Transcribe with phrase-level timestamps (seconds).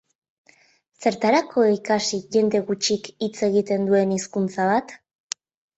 [1.03, 4.99] Zertarako ikasi jende gutxik hitz egiten duen hizkuntza bat?